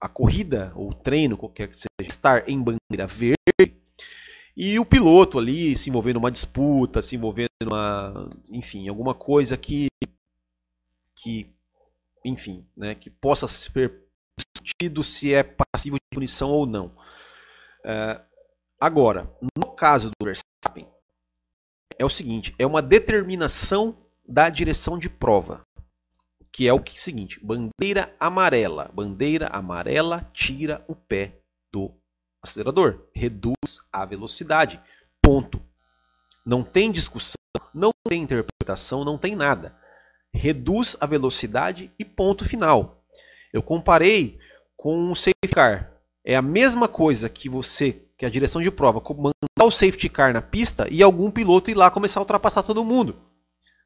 [0.00, 3.81] a corrida ou treino, qualquer que seja, estar em bandeira verde
[4.56, 9.86] e o piloto ali se envolvendo numa disputa, se envolvendo numa, enfim, alguma coisa que
[11.16, 11.54] que
[12.24, 14.02] enfim, né, que possa ser
[14.38, 16.94] discutido se é passivo de punição ou não.
[17.84, 18.20] É,
[18.80, 20.88] agora, no caso do Verstappen,
[21.98, 25.62] é o seguinte: é uma determinação da direção de prova.
[26.52, 28.90] Que é o que seguinte: bandeira amarela.
[28.92, 31.40] Bandeira amarela tira o pé
[31.72, 31.90] do
[32.42, 33.61] acelerador, reduz
[33.92, 34.80] a velocidade.
[35.20, 35.60] Ponto.
[36.44, 37.36] Não tem discussão,
[37.72, 39.76] não tem interpretação, não tem nada.
[40.34, 43.04] Reduz a velocidade e ponto final.
[43.52, 44.38] Eu comparei
[44.76, 45.92] com o safety car.
[46.24, 50.32] É a mesma coisa que você, que a direção de prova, mandar o safety car
[50.32, 53.16] na pista e algum piloto ir lá começar a ultrapassar todo mundo.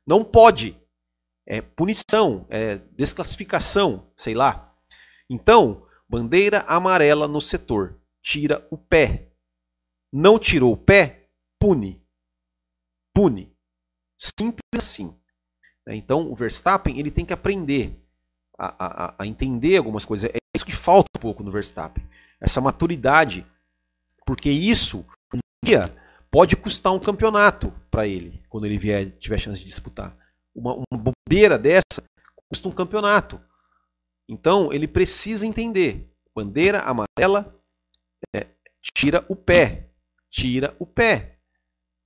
[0.07, 0.77] Não pode.
[1.47, 4.75] É punição, é desclassificação, sei lá.
[5.29, 9.25] Então, bandeira amarela no setor tira o pé.
[10.12, 12.03] Não tirou o pé, pune.
[13.14, 13.53] Pune.
[14.16, 15.14] Simples assim.
[15.88, 17.95] Então o Verstappen ele tem que aprender
[18.59, 20.31] a, a, a entender algumas coisas.
[20.31, 22.05] É isso que falta um pouco no Verstappen.
[22.40, 23.47] Essa maturidade.
[24.25, 25.95] Porque isso, um dia,
[26.31, 30.16] pode custar um campeonato para ele, quando ele vier, tiver chance de disputar.
[30.55, 32.03] Uma, uma bobeira dessa
[32.49, 33.40] custa um campeonato.
[34.29, 36.12] Então ele precisa entender.
[36.35, 37.55] Bandeira amarela
[38.35, 38.47] é,
[38.95, 39.88] tira o pé.
[40.37, 41.38] Tira o pé.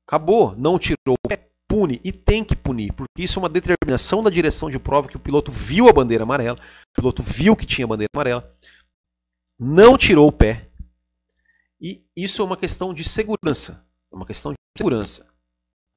[0.06, 0.54] Acabou.
[0.56, 1.48] Não tirou o pé.
[1.66, 2.00] Pune.
[2.04, 2.92] E tem que punir.
[2.92, 6.22] Porque isso é uma determinação da direção de prova que o piloto viu a bandeira
[6.22, 6.56] amarela.
[6.56, 8.54] O piloto viu que tinha bandeira amarela.
[9.58, 10.68] Não tirou o pé.
[11.80, 13.84] E isso é uma questão de segurança.
[14.12, 15.26] É uma questão de segurança.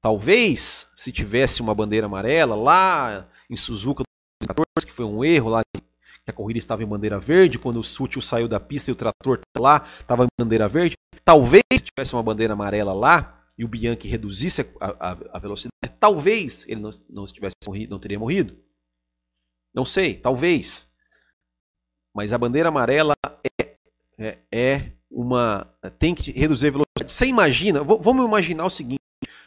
[0.00, 4.02] Talvez, se tivesse uma bandeira amarela lá em Suzuka
[4.42, 7.84] 2014, que foi um erro lá que a corrida estava em bandeira verde, quando o
[7.84, 10.96] Sutil saiu da pista e o trator lá estava em bandeira verde.
[11.24, 16.68] Talvez tivesse uma bandeira amarela lá e o Bianchi reduzisse a, a, a velocidade, talvez
[16.68, 17.24] ele não, não
[17.66, 18.58] morrido, não teria morrido.
[19.72, 20.90] Não sei, talvez.
[22.14, 23.14] Mas a bandeira amarela
[23.60, 23.76] é,
[24.18, 25.72] é, é uma.
[25.98, 27.10] tem que reduzir a velocidade.
[27.10, 29.00] Você imagina, vamos imaginar o seguinte: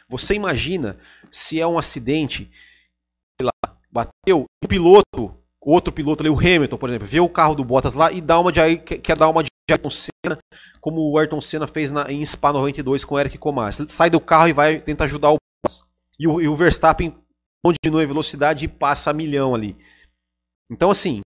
[0.08, 0.98] você imagina
[1.30, 2.50] se é um acidente,
[3.40, 5.38] sei lá, bateu, o piloto
[5.70, 8.40] outro piloto ali, o Hamilton, por exemplo, vê o carro do Bottas lá e dá
[8.40, 10.38] uma de, quer dar uma de Ayrton Senna,
[10.80, 13.78] como o Ayrton Senna fez na, em Spa 92 com o Eric Comas.
[13.88, 15.84] Sai do carro e vai tentar ajudar o Bottas.
[16.18, 17.14] E o, e o Verstappen
[17.62, 19.76] continua em velocidade e passa a milhão ali.
[20.70, 21.20] Então, assim,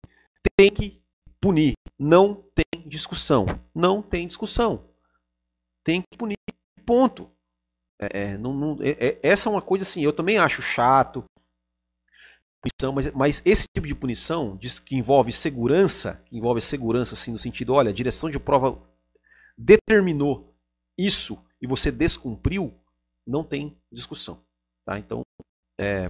[0.56, 1.00] tem que
[1.40, 1.74] punir.
[1.98, 3.46] Não tem discussão.
[3.74, 4.88] Não tem discussão.
[5.84, 6.36] Tem que punir.
[6.84, 7.30] Ponto.
[8.00, 11.24] É, é não, não, é, é, essa é uma coisa assim, eu também acho chato
[12.62, 17.32] punição, mas, mas esse tipo de punição diz que envolve segurança, que envolve segurança assim
[17.32, 18.80] no sentido, olha, a direção de prova
[19.58, 20.54] determinou
[20.98, 22.72] isso e você descumpriu,
[23.26, 24.42] não tem discussão,
[24.84, 24.98] tá?
[24.98, 25.22] Então,
[25.80, 26.08] é,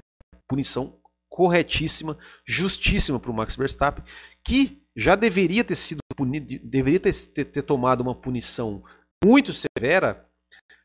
[0.48, 0.98] punição
[1.30, 4.04] corretíssima, justíssima para o Max Verstappen,
[4.44, 8.84] que já deveria ter sido punido, deveria ter, ter, ter tomado uma punição
[9.24, 10.28] muito severa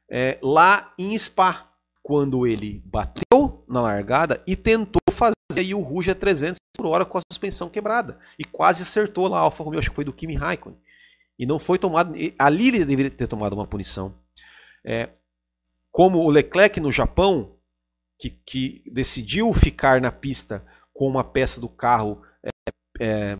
[0.10, 1.73] é, lá em Spa,
[2.07, 7.03] quando ele bateu na largada e tentou fazer aí o Ruge a 300 por hora
[7.03, 8.17] com a suspensão quebrada.
[8.39, 10.79] E quase acertou lá a Alfa Romeo, acho que foi do Kimi Raikkonen.
[11.37, 12.13] E não foi tomado.
[12.39, 14.15] Ali ele deveria ter tomado uma punição.
[14.85, 15.09] É,
[15.91, 17.57] como o Leclerc no Japão,
[18.17, 23.35] que, que, decidiu ficar na pista com uma peça do carro é, é,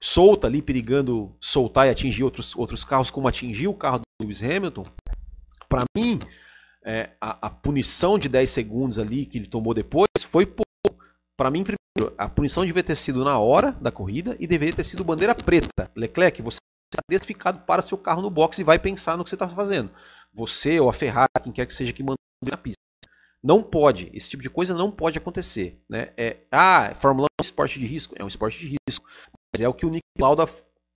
[0.00, 4.42] solta ali, perigando soltar e atingir outros, outros carros, como atingiu o carro do Lewis
[4.42, 4.86] Hamilton.
[5.68, 6.18] Para mim,
[6.88, 10.64] é, a, a, punição de 10 segundos ali que ele tomou depois foi pouco.
[11.36, 14.84] Para mim, primeiro, a punição devia ter sido na hora da corrida e deveria ter
[14.84, 15.90] sido bandeira preta.
[15.94, 16.56] Leclerc, você
[16.90, 19.90] está desficado para seu carro no box e vai pensar no que você está fazendo.
[20.32, 22.78] Você ou a Ferrari, quem quer que seja que mandou na pista.
[23.42, 25.82] Não pode, esse tipo de coisa não pode acontecer.
[25.90, 26.12] Né?
[26.16, 28.14] É, ah, Fórmula 1 é um esporte de risco?
[28.18, 29.06] É um esporte de risco.
[29.52, 30.48] Mas é o que o Nick Lauda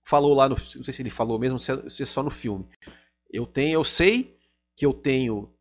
[0.03, 0.55] falou lá no.
[0.55, 2.67] Não sei se ele falou mesmo, se é só no filme.
[3.31, 4.37] Eu tenho, eu sei
[4.75, 5.52] que eu tenho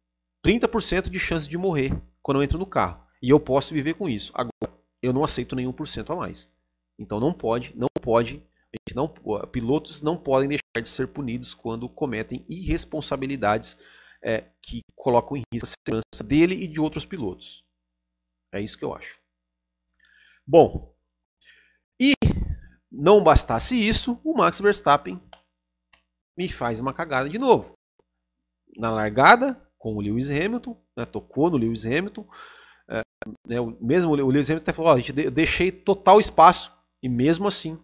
[0.45, 3.05] 30% de chance de morrer quando eu entro no carro.
[3.23, 4.33] E eu posso viver com isso.
[4.35, 6.53] Agora, eu não aceito nenhum por cento a mais.
[6.99, 8.45] Então não pode, não pode
[8.95, 9.09] Não,
[9.51, 13.79] pilotos não podem deixar de ser punidos quando cometem irresponsabilidades
[14.23, 17.65] é, que colocam em risco a segurança dele e de outros pilotos.
[18.53, 19.19] É isso que eu acho.
[20.47, 20.95] Bom,
[22.01, 22.13] e
[22.91, 25.21] não bastasse isso, o Max Verstappen
[26.37, 27.75] me faz uma cagada de novo.
[28.77, 32.25] Na largada, com o Lewis Hamilton, né, tocou no Lewis Hamilton.
[32.89, 33.01] É,
[33.49, 37.77] né, mesmo o Lewis Hamilton até falou: ó, eu deixei total espaço, e mesmo assim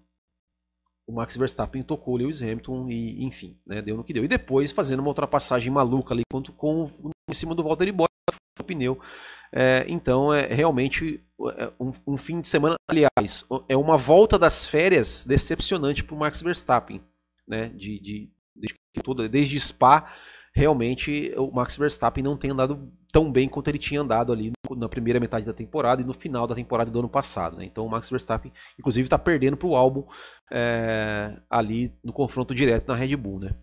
[1.08, 4.22] o Max Verstappen tocou o Lewis Hamilton e, enfim, né, deu no que deu.
[4.22, 6.88] E depois fazendo uma ultrapassagem maluca ali com, com
[7.28, 8.08] em cima do Valtteri Bottas
[8.60, 9.00] o pneu.
[9.50, 11.24] É, então é realmente
[11.56, 16.18] é, um, um, fim de semana, aliás, é uma volta das férias decepcionante para o
[16.18, 17.00] Max Verstappen,
[17.46, 17.70] né?
[17.70, 20.12] De, de, de, desde Spa
[20.58, 24.88] realmente o Max Verstappen não tem andado tão bem quanto ele tinha andado ali na
[24.88, 27.56] primeira metade da temporada e no final da temporada do ano passado.
[27.56, 27.64] Né?
[27.64, 30.04] Então o Max Verstappen, inclusive, está perdendo para o álbum
[30.50, 33.40] é, ali no confronto direto na Red Bull.
[33.40, 33.54] Né?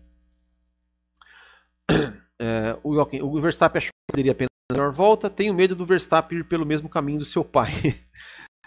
[2.38, 5.30] É, o, o, Verstappen achou que poderia apenas melhor volta.
[5.30, 7.70] Tenho medo do Verstappen ir pelo mesmo caminho do seu pai.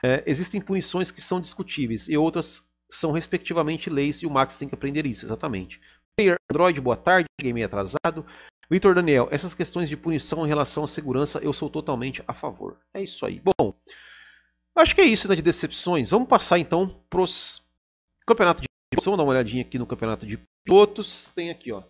[0.02, 4.68] É, existem punições que são discutíveis e outras são respectivamente leis e o Max tem
[4.68, 5.82] que aprender isso, exatamente.
[6.20, 8.26] Player Android, boa tarde, game atrasado.
[8.70, 12.78] Vitor Daniel, essas questões de punição em relação à segurança, eu sou totalmente a favor.
[12.94, 13.40] É isso aí.
[13.42, 13.74] Bom,
[14.76, 16.10] acho que é isso né, de decepções.
[16.10, 17.64] Vamos passar então para os
[18.28, 18.68] campeonatos de
[19.02, 21.32] Vamos dar uma olhadinha aqui no campeonato de pilotos.
[21.32, 21.84] Tem aqui, ó.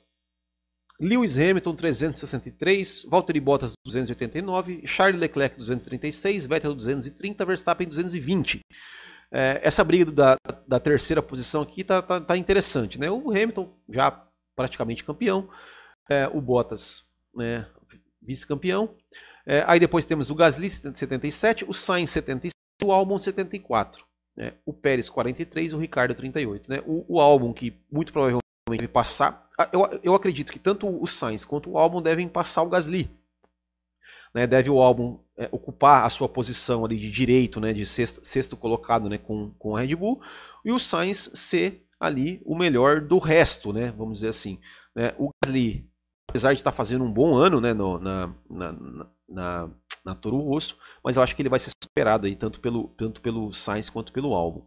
[1.02, 8.60] Lewis Hamilton 363, Valtteri Bottas 289, Charles Leclerc 236, Vettel 230, Verstappen 220.
[9.32, 10.36] É, essa briga da,
[10.68, 13.12] da, terceira posição aqui tá, tá, tá, interessante, né?
[13.12, 15.48] O Hamilton já praticamente campeão,
[16.10, 17.04] é, o Bottas
[17.36, 17.68] né,
[18.22, 18.96] vice-campeão.
[19.46, 24.04] É, aí depois temos o Gasly 77, o Sainz 77, o Albon 74,
[24.36, 24.54] né?
[24.66, 26.70] o Pérez 43, o Ricardo 38.
[26.70, 26.84] Né?
[26.86, 31.46] O, o Albon que muito provavelmente vai passar, eu, eu acredito que tanto o Sainz
[31.46, 33.10] quanto o Albon devem passar o Gasly.
[34.34, 38.20] Né, deve o álbum é, ocupar a sua posição ali de direito, né, de sexto,
[38.24, 40.22] sexto colocado né, com, com a Red Bull,
[40.64, 44.60] e o Sainz ser ali o melhor do resto, né, vamos dizer assim.
[44.96, 45.90] Né, o Gasly,
[46.30, 48.76] apesar de estar fazendo um bom ano né, no, na, na,
[49.28, 49.70] na,
[50.06, 53.22] na Toro Rosso, mas eu acho que ele vai ser superado aí, tanto pelo, tanto
[53.22, 54.64] pelo Sainz quanto pelo álbum.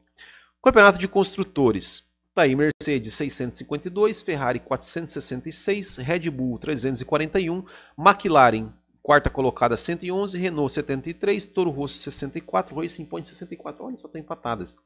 [0.63, 2.11] Campeonato de Construtores.
[2.35, 7.63] Tá aí Mercedes 652, Ferrari 466, Red Bull 341,
[7.99, 13.85] McLaren quarta colocada 111, Renault 73, Toro Rosso 64, Racing Point 64.
[13.85, 14.77] Olha, só tem empatadas.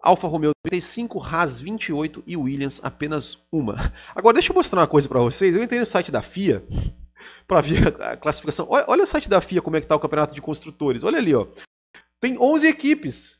[0.00, 3.76] Alfa Romeo 35, Haas 28 e Williams apenas uma.
[4.16, 5.54] Agora deixa eu mostrar uma coisa para vocês.
[5.54, 6.64] Eu entrei no site da FIA
[7.46, 8.66] para ver a classificação.
[8.68, 11.04] Olha, olha, o site da FIA como é que tá o campeonato de construtores.
[11.04, 11.46] Olha ali, ó.
[12.18, 13.38] Tem 11 equipes.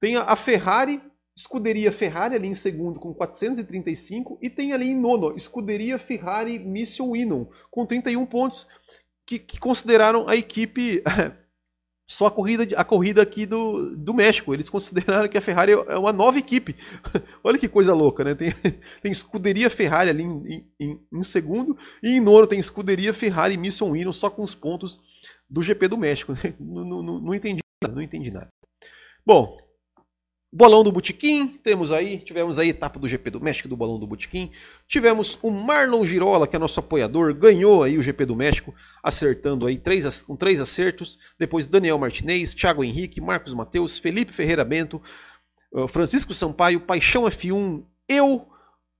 [0.00, 1.00] Tem a Ferrari,
[1.36, 7.10] Escuderia Ferrari ali em segundo com 435 e tem ali em nono Escuderia Ferrari Mission
[7.10, 8.66] Winon com 31 pontos
[9.30, 11.04] que, que consideraram a equipe
[12.10, 14.52] só a corrida, a corrida aqui do, do México.
[14.52, 16.74] Eles consideraram que a Ferrari é uma nova equipe.
[17.44, 18.34] Olha que coisa louca, né?
[18.34, 18.50] Tem,
[19.00, 23.90] tem Escuderia Ferrari ali em, em, em, segundo e em nono tem Escuderia Ferrari Mission
[23.90, 25.00] Winon só com os pontos
[25.48, 26.34] do GP do México.
[26.58, 28.48] Não, não, não, não entendi nada, não entendi nada.
[29.24, 29.56] Bom,
[30.52, 34.00] Bolão do Botequim, temos aí, tivemos aí a etapa do GP do México do Bolão
[34.00, 34.50] do Botequim.
[34.88, 39.64] Tivemos o Marlon Girola, que é nosso apoiador, ganhou aí o GP do México, acertando
[39.64, 41.20] aí três, com três acertos.
[41.38, 45.00] Depois Daniel Martinez, Thiago Henrique, Marcos Mateus, Felipe Ferreira Bento,
[45.88, 48.48] Francisco Sampaio, Paixão F1, eu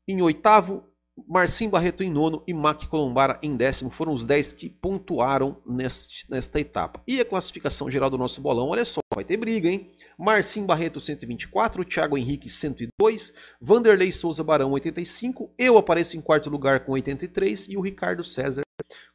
[0.07, 0.85] em oitavo,
[1.29, 3.91] Marcinho Barreto em nono e Mac Colombara em décimo.
[3.91, 7.03] Foram os 10 que pontuaram neste, nesta etapa.
[7.07, 9.91] E a classificação geral do nosso bolão, olha só, vai ter briga, hein?
[10.19, 16.85] Marcinho Barreto 124, Thiago Henrique 102, Vanderlei Souza Barão 85, eu apareço em quarto lugar
[16.85, 18.63] com 83 e o Ricardo César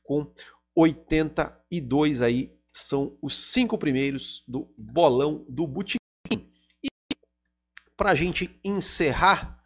[0.04, 0.32] com
[0.76, 6.00] 82 aí são os cinco primeiros do bolão do Botequim.
[6.84, 6.90] E
[7.96, 9.62] para a gente encerrar,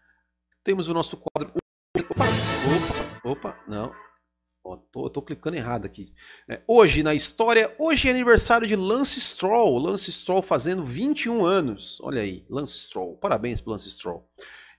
[0.64, 1.54] temos o nosso quadro
[3.24, 3.94] opa, não.
[4.64, 6.14] Ó, tô, tô clicando errado aqui.
[6.48, 9.80] É, hoje na história, hoje é aniversário de Lance Stroll.
[9.80, 12.00] Lance Stroll fazendo 21 anos.
[12.02, 13.18] Olha aí, Lance Stroll.
[13.18, 14.30] Parabéns pro Lance Stroll.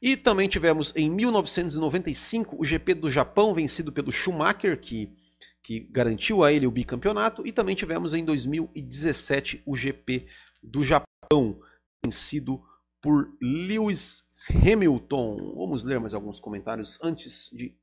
[0.02, 5.14] E também tivemos em 1995 o GP do Japão vencido pelo Schumacher, que,
[5.62, 7.46] que garantiu a ele o bicampeonato.
[7.46, 10.26] E também tivemos em 2017 o GP
[10.62, 11.58] do Japão
[12.04, 12.62] vencido
[13.00, 15.54] por Lewis Hamilton.
[15.56, 17.74] Vamos ler mais alguns comentários antes de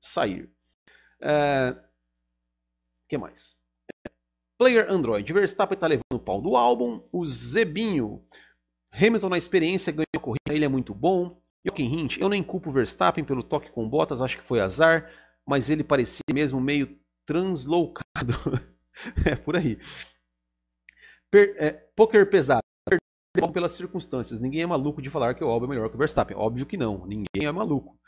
[0.00, 0.50] sair.
[1.20, 1.84] O é...
[3.08, 3.56] que mais?
[4.58, 5.30] Player Android.
[5.32, 7.02] Verstappen está levando o pau do álbum.
[7.12, 8.24] O Zebinho.
[8.92, 11.38] Hamilton na experiência ganhou a corrida, ele é muito bom.
[11.66, 15.10] Jochen Hint, eu nem culpo o Verstappen pelo toque com botas, acho que foi azar,
[15.44, 18.32] mas ele parecia mesmo meio translocado.
[19.26, 19.78] é por aí.
[21.30, 22.62] Per, é, poker pesado.
[23.52, 24.40] Pelas circunstâncias.
[24.40, 26.34] Ninguém é maluco de falar que o Albon é melhor que o Verstappen.
[26.34, 27.04] Óbvio que não.
[27.06, 27.98] Ninguém é maluco.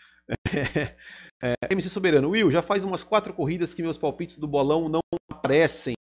[0.54, 0.96] É,
[1.42, 2.30] é, MC Soberano.
[2.30, 5.94] Will, já faz umas quatro corridas que meus palpites do bolão não aparecem.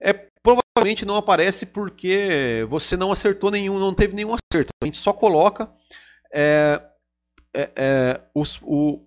[0.00, 0.12] É,
[0.42, 4.70] provavelmente não aparece porque você não acertou nenhum, não teve nenhum acerto.
[4.82, 5.72] A gente só coloca
[6.32, 6.82] é,
[7.54, 9.06] é, é os, o,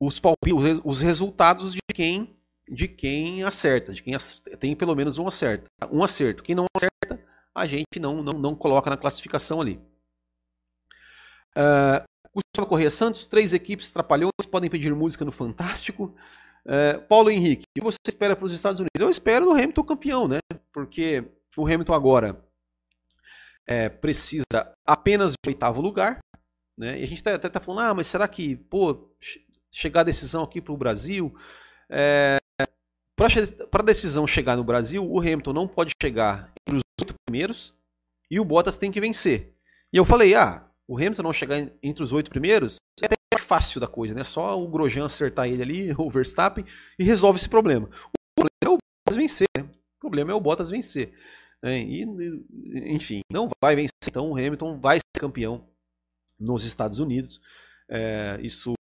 [0.00, 2.34] os, palpites, os resultados de quem
[2.68, 4.12] de quem acerta, de quem
[4.58, 5.66] tem pelo menos um acerto.
[5.90, 6.42] Um acerto.
[6.42, 7.24] Quem não acerta,
[7.54, 9.80] a gente não, não, não coloca na classificação ali.
[11.56, 12.02] Uh,
[12.40, 16.14] Gustavo Correia Santos, três equipes trapalhões podem pedir música no Fantástico.
[16.64, 19.00] Uh, Paulo Henrique, o que você espera para os Estados Unidos?
[19.00, 20.38] Eu espero o Hamilton campeão, né?
[20.72, 21.24] Porque
[21.56, 22.44] o Hamilton agora
[23.66, 24.44] é, precisa
[24.84, 26.18] apenas de oitavo lugar.
[26.78, 27.00] Né?
[27.00, 29.10] E a gente até está tá falando, ah, mas será que, pô,
[29.70, 31.34] chegar a decisão aqui para o Brasil,
[31.88, 32.36] é,
[33.16, 37.74] para a decisão chegar no Brasil, o Hamilton não pode chegar entre os oito primeiros
[38.30, 39.54] e o Bottas tem que vencer.
[39.92, 43.80] E eu falei, ah, o Hamilton não chegar entre os oito primeiros é até fácil
[43.80, 44.24] da coisa, né?
[44.24, 46.64] Só o Grosjean acertar ele ali, o Verstappen,
[46.98, 47.88] e resolve esse problema.
[47.88, 49.62] O problema é o Bottas vencer, né?
[49.62, 51.12] O problema é o Bottas vencer.
[51.62, 51.80] Né?
[51.80, 52.04] E,
[52.94, 53.90] enfim, não vai vencer.
[54.08, 55.68] Então o Hamilton vai ser campeão
[56.38, 57.40] nos Estados Unidos.
[57.88, 58.74] É, isso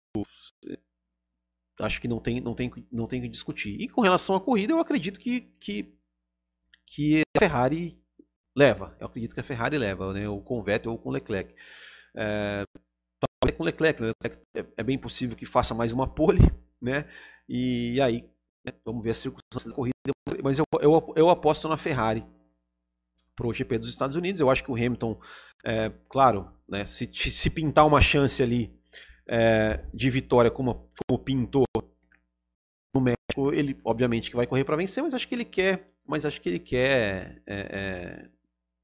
[1.81, 3.81] acho que não tem, não tem, não tem que discutir.
[3.81, 5.95] E com relação à corrida, eu acredito que, que,
[6.87, 7.99] que a Ferrari
[8.57, 8.97] leva.
[9.01, 10.29] Eu acredito que a Ferrari leva, né?
[10.29, 11.55] ou com Vettel ou com Leclerc.
[12.17, 12.65] É,
[13.57, 14.13] com Leclerc, né?
[14.77, 16.41] é, bem possível que faça mais uma pole,
[16.81, 17.07] né?
[17.49, 18.25] E, e aí,
[18.65, 18.73] né?
[18.85, 19.95] vamos ver as circunstâncias da corrida.
[20.43, 22.25] Mas eu, eu, eu aposto na Ferrari
[23.37, 24.41] para o GP dos Estados Unidos.
[24.41, 25.19] Eu acho que o Hamilton,
[25.65, 28.79] é, claro, né, se, se pintar uma chance ali
[29.27, 31.65] é, de vitória como, como pintou
[32.95, 36.25] no México, ele obviamente que vai correr para vencer, mas acho que ele quer, mas
[36.25, 38.29] acho que ele quer é, é,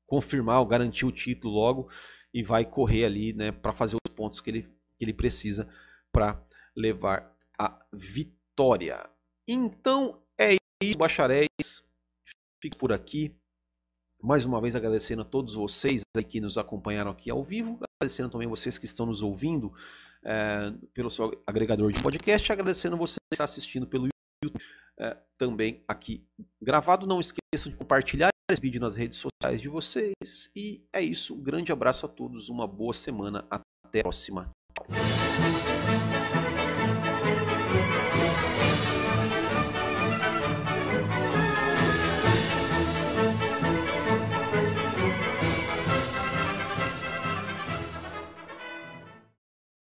[0.06, 1.88] confirmar ou garantir o título logo
[2.32, 4.62] e vai correr ali, né, para fazer os pontos que ele,
[4.96, 5.68] que ele precisa
[6.12, 6.42] para
[6.76, 9.08] levar a vitória.
[9.46, 11.48] Então é isso, bacharéis.
[12.62, 13.36] Fico por aqui.
[14.22, 18.46] Mais uma vez agradecendo a todos vocês que nos acompanharam aqui ao vivo, agradecendo também
[18.46, 19.72] vocês que estão nos ouvindo
[20.22, 24.08] é, pelo seu agregador de podcast, agradecendo você que está assistindo pelo
[24.44, 24.62] YouTube
[24.98, 26.26] é, também aqui
[26.60, 27.06] gravado.
[27.06, 30.50] Não esqueçam de compartilhar vídeo nas redes sociais de vocês.
[30.56, 31.34] E é isso.
[31.34, 33.44] Um grande abraço a todos, uma boa semana.
[33.50, 34.50] Até a próxima.